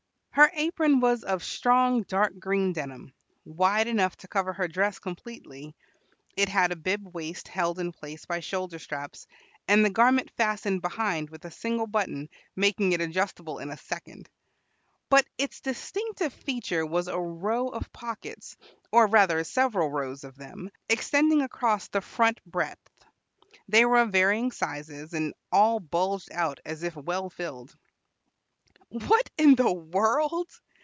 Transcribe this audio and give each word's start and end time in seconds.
Her 0.33 0.49
apron 0.53 1.01
was 1.01 1.25
of 1.25 1.43
strong 1.43 2.03
dark 2.03 2.39
green 2.39 2.71
denim, 2.71 3.13
wide 3.43 3.87
enough 3.89 4.15
to 4.17 4.29
cover 4.29 4.53
her 4.53 4.69
dress 4.69 4.97
completely; 4.97 5.75
it 6.37 6.47
had 6.47 6.71
a 6.71 6.77
bib 6.77 7.13
waist 7.13 7.49
held 7.49 7.79
in 7.79 7.91
place 7.91 8.25
by 8.25 8.39
shoulder 8.39 8.79
straps; 8.79 9.27
and 9.67 9.83
the 9.83 9.89
garment 9.89 10.31
fastened 10.37 10.81
behind 10.81 11.29
with 11.29 11.43
a 11.43 11.51
single 11.51 11.85
button, 11.85 12.29
making 12.55 12.93
it 12.93 13.01
adjustable 13.01 13.59
in 13.59 13.71
a 13.71 13.77
second. 13.77 14.29
But 15.09 15.27
its 15.37 15.59
distinctive 15.59 16.33
feature 16.33 16.85
was 16.85 17.09
a 17.09 17.19
row 17.19 17.67
of 17.67 17.91
pockets 17.91 18.55
or 18.89 19.07
rather 19.07 19.43
several 19.43 19.91
rows 19.91 20.23
of 20.23 20.37
them 20.37 20.71
extending 20.87 21.41
across 21.41 21.89
the 21.89 22.01
front 22.01 22.39
breadth; 22.45 22.79
they 23.67 23.83
were 23.83 23.99
of 23.99 24.13
varying 24.13 24.51
sizes, 24.53 25.13
and 25.13 25.33
all 25.51 25.81
bulged 25.81 26.31
out 26.31 26.61
as 26.63 26.83
if 26.83 26.95
well 26.95 27.29
filled. 27.29 27.77
"What 28.93 29.29
in 29.37 29.55
the 29.55 29.71
world?" 29.71 30.51